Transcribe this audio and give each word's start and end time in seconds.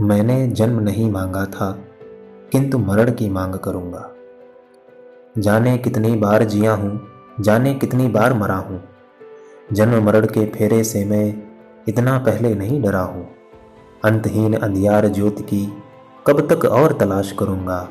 मैंने 0.00 0.46
जन्म 0.48 0.80
नहीं 0.80 1.10
मांगा 1.10 1.44
था, 1.44 1.70
किंतु 2.52 2.78
मरण 2.78 3.10
की 3.12 3.28
मांग 3.28 3.54
करूँगा। 3.54 4.08
जाने 5.38 5.76
कितनी 5.78 6.14
बार 6.16 6.44
जिया 6.44 6.72
हूँ, 6.72 7.00
जाने 7.40 7.74
कितनी 7.74 8.06
बार 8.08 8.34
मरा 8.34 8.56
हूँ। 8.56 8.82
जन्म 9.72 10.02
मरण 10.04 10.26
के 10.26 10.44
फेरे 10.46 10.82
से 10.84 11.04
मैं 11.04 11.42
इतना 11.88 12.18
पहले 12.18 12.54
नहीं 12.54 12.80
डरा 12.82 13.00
हूँ। 13.00 13.28
अंतहीन 14.04 14.54
अंधियार 14.54 15.08
ज्योति 15.08 15.42
की 15.42 15.64
कब 16.26 16.40
तक 16.48 16.64
और 16.64 16.92
तलाश 16.92 17.32
करूँगा। 17.32 17.88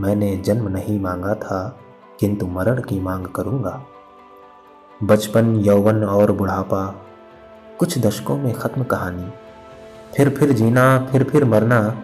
मैंने 0.00 0.36
जन्म 0.36 0.68
नहीं 0.68 1.00
मांगा 1.00 1.34
था, 1.34 1.78
किंतु 2.20 2.46
मरण 2.46 2.82
की 2.82 3.00
मांग 3.00 3.26
करूँगा। 3.26 3.80
बचपन, 5.02 5.54
यौवन 5.56 6.04
और 6.04 6.32
बुढ़ापा, 6.32 6.84
कुछ 7.78 7.98
दशकों 7.98 8.38
में 8.38 8.52
ख़त्म 8.52 8.84
कहानी। 8.84 9.30
फिर 10.16 10.28
फिर 10.28 10.52
जीना, 10.52 11.08
फिर 11.12 11.24
फिर 11.24 11.44
मरना, 11.44 12.02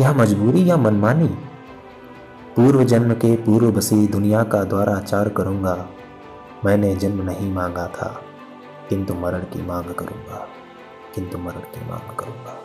यह 0.00 0.12
मजबूरी 0.12 0.70
या 0.70 0.76
मनमानी? 0.76 1.28
पूर्व 2.56 2.84
जन्म 2.84 3.12
के 3.14 3.36
पूर्व 3.36 3.70
बसी 3.72 4.06
दुनिया 4.06 4.42
का 4.44 4.64
द्वारा 4.64 4.96
आचार 4.96 5.28
करूँगा, 5.28 5.74
मैंने 6.64 6.94
जन्म 6.96 7.22
नहीं 7.22 7.52
मांगा 7.52 7.86
था, 7.86 8.08
किंतु 8.88 9.14
मरण 9.14 9.38
की 9.38 9.66
मांग 9.66 9.94
करूँगा, 9.94 10.46
किंतु 11.14 11.38
मरण 11.38 11.60
की 11.74 11.88
मांग 11.90 12.16
करूँगा। 12.16 12.56